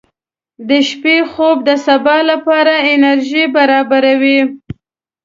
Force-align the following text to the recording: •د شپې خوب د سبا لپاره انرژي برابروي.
•د 0.67 0.69
شپې 0.89 1.17
خوب 1.31 1.57
د 1.69 1.69
سبا 1.87 2.17
لپاره 2.31 2.73
انرژي 2.93 3.43
برابروي. 3.55 4.39